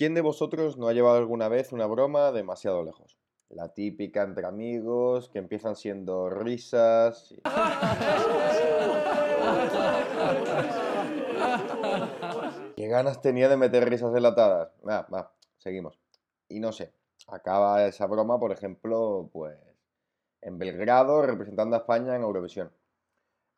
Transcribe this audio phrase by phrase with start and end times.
[0.00, 3.18] ¿Quién de vosotros no ha llevado alguna vez una broma demasiado lejos?
[3.50, 7.34] La típica entre amigos, que empiezan siendo risas.
[12.76, 14.72] ¿Qué ganas tenía de meter risas enlatadas?
[14.88, 16.00] Va, va, seguimos.
[16.48, 16.94] Y no sé,
[17.26, 19.58] acaba esa broma, por ejemplo, pues
[20.40, 22.72] en Belgrado representando a España en Eurovisión.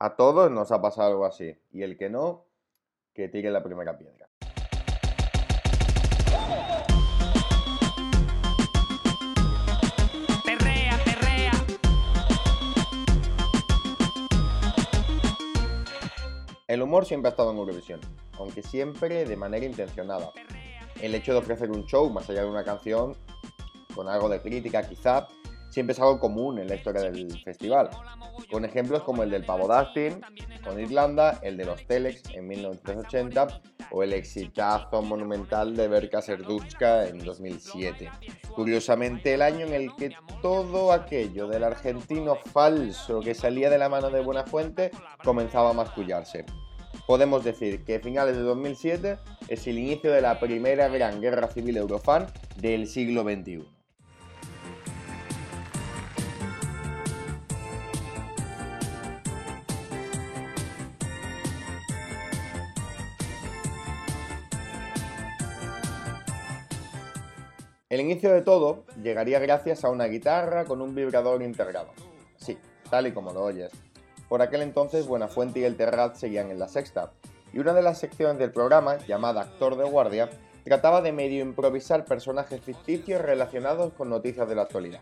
[0.00, 1.56] A todos nos ha pasado algo así.
[1.70, 2.46] Y el que no,
[3.14, 4.31] que tire la primera piedra.
[16.72, 18.00] El humor siempre ha estado en Eurovisión,
[18.38, 20.32] aunque siempre de manera intencionada.
[21.02, 23.14] El hecho de ofrecer un show más allá de una canción,
[23.94, 25.28] con algo de crítica quizá,
[25.68, 27.90] siempre es algo común en la historia del festival,
[28.50, 30.22] con ejemplos como el del pavo Dustin
[30.64, 37.06] con Irlanda, el de los Telex en 1980 o el exitazo monumental de Berka Serduchka
[37.06, 38.10] en 2007.
[38.54, 43.90] Curiosamente, el año en el que todo aquello del argentino falso que salía de la
[43.90, 44.90] mano de Buenafuente
[45.22, 46.46] comenzaba a mascullarse.
[47.06, 51.76] Podemos decir que finales de 2007 es el inicio de la primera gran guerra civil
[51.76, 52.26] eurofan
[52.60, 53.66] del siglo XXI.
[67.90, 71.90] El inicio de todo llegaría gracias a una guitarra con un vibrador integrado.
[72.38, 72.56] Sí,
[72.88, 73.70] tal y como lo oyes.
[74.28, 77.12] Por aquel entonces Buenafuente y el Terrat seguían en la sexta,
[77.52, 80.30] y una de las secciones del programa, llamada Actor de Guardia,
[80.64, 85.00] trataba de medio improvisar personajes ficticios relacionados con noticias de la actualidad.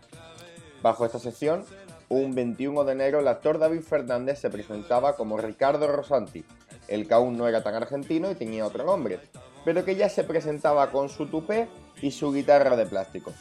[0.81, 1.65] Bajo esta sección,
[2.09, 6.43] un 21 de enero el actor David Fernández se presentaba como Ricardo Rosanti,
[6.87, 9.19] el que aún no era tan argentino y tenía otro nombre,
[9.63, 11.69] pero que ya se presentaba con su tupé
[12.01, 13.31] y su guitarra de plástico.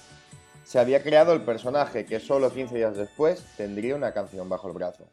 [0.62, 4.74] Se había creado el personaje que solo 15 días después tendría una canción bajo el
[4.74, 5.08] brazo.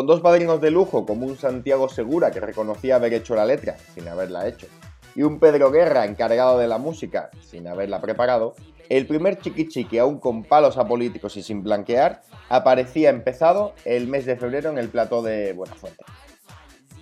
[0.00, 3.76] Con dos padrinos de lujo como un Santiago Segura que reconocía haber hecho la letra
[3.94, 4.66] sin haberla hecho,
[5.14, 8.54] y un Pedro Guerra encargado de la música sin haberla preparado,
[8.88, 14.24] el primer chiqui chiqui aún con palos apolíticos y sin blanquear aparecía empezado el mes
[14.24, 16.02] de febrero en el plató de Buenafuente.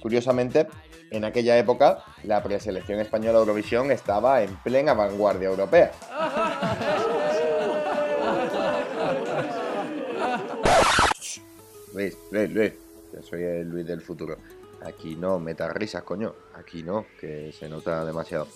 [0.02, 0.66] Curiosamente,
[1.12, 5.92] en aquella época la preselección española Eurovisión estaba en plena vanguardia europea.
[11.94, 12.87] Luis, Luis, Luis.
[13.12, 14.36] Yo soy el Luis del futuro.
[14.84, 16.34] Aquí no, metas risas, coño.
[16.54, 18.46] Aquí no, que se nota demasiado.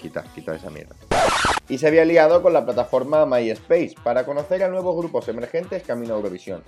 [0.00, 0.94] Quita, quita esa mierda.
[1.68, 6.14] Y se había liado con la plataforma MySpace para conocer a nuevos grupos emergentes camino
[6.14, 6.62] a Eurovisión.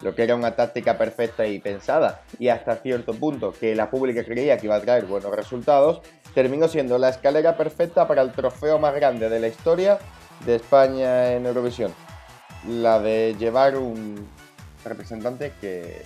[0.00, 4.24] Lo que era una táctica perfecta y pensada, y hasta cierto punto que la pública
[4.24, 6.02] creía que iba a traer buenos resultados,
[6.34, 9.98] terminó siendo la escalera perfecta para el trofeo más grande de la historia
[10.44, 11.94] de España en Eurovisión.
[12.68, 14.28] La de llevar un
[14.84, 16.02] representante que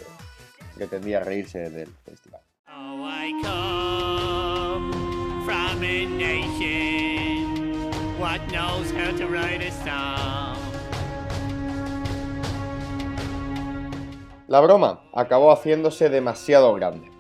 [0.80, 2.41] pretendía reírse del festival.
[2.66, 4.91] Oh, I come
[5.44, 10.56] from a nation what knows how to write a song.
[14.48, 17.10] La broma acabó haciéndose demasiado grande.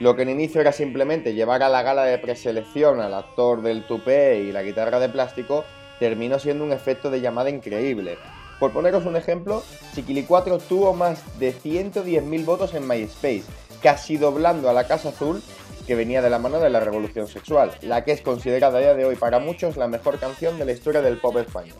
[0.00, 3.86] Lo que en inicio era simplemente llevar a la gala de preselección al actor del
[3.86, 5.64] tupé y la guitarra de plástico,
[6.00, 8.18] terminó siendo un efecto de llamada increíble.
[8.58, 9.62] Por poneros un ejemplo,
[9.94, 13.44] Chiquili 4 tuvo más de 110.000 votos en MySpace,
[13.82, 15.42] casi doblando a la Casa Azul,
[15.86, 18.94] que venía de la mano de la Revolución Sexual, la que es considerada a día
[18.94, 21.76] de hoy para muchos la mejor canción de la historia del pop español.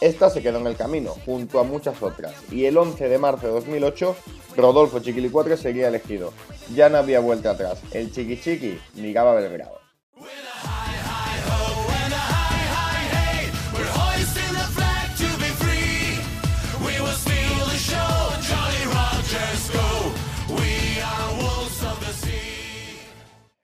[0.00, 3.46] Esta se quedó en el camino, junto a muchas otras, y el 11 de marzo
[3.46, 4.16] de 2008,
[4.56, 6.32] Rodolfo Chiquilicuatre sería elegido.
[6.74, 9.79] Ya no había vuelta atrás, el Chiqui Chiqui llegaba a Belgrado.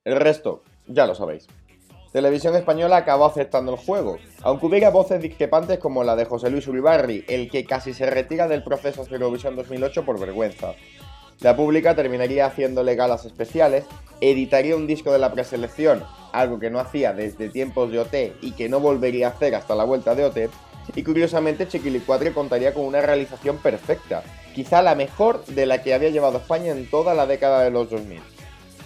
[0.07, 1.49] El resto, ya lo sabéis.
[2.13, 6.69] Televisión Española acabó aceptando el juego, aunque hubiera voces discrepantes como la de José Luis
[6.69, 10.75] Uribarri, el que casi se retira del proceso de Eurovisión 2008 por vergüenza.
[11.41, 13.85] La pública terminaría haciéndole galas especiales,
[14.21, 18.53] editaría un disco de la preselección, algo que no hacía desde tiempos de OT y
[18.53, 20.39] que no volvería a hacer hasta la vuelta de OT,
[20.95, 24.23] y curiosamente Chiquilicuatre contaría con una realización perfecta,
[24.55, 27.91] quizá la mejor de la que había llevado España en toda la década de los
[27.91, 28.36] 2000.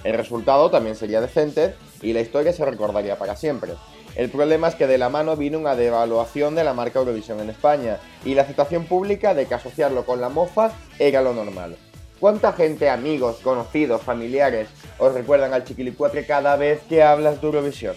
[0.04, 3.72] El resultado también sería decente y la historia se recordaría para siempre.
[4.16, 7.50] El problema es que de la mano vino una devaluación de la marca Eurovisión en
[7.50, 11.76] España y la aceptación pública de que asociarlo con la mofa era lo normal.
[12.18, 14.68] ¿Cuánta gente, amigos, conocidos, familiares,
[14.98, 17.96] os recuerdan al Chiquilicuatre cada vez que hablas de Eurovisión?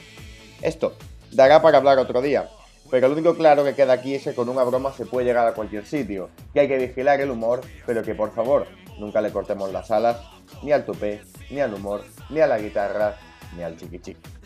[0.62, 0.94] Esto
[1.32, 2.48] dará para hablar otro día,
[2.90, 5.48] pero lo único claro que queda aquí es que con una broma se puede llegar
[5.48, 8.68] a cualquier sitio, que hay que vigilar el humor, pero que por favor
[8.98, 10.18] nunca le cortemos las alas,
[10.62, 13.16] ni al tupé, ni al humor, ni a la guitarra,
[13.56, 14.43] ni al chiquichiqui.